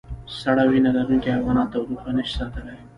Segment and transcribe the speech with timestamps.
[0.39, 2.75] سړه وینه لرونکي حیوانات تودوخه نشي ساتلی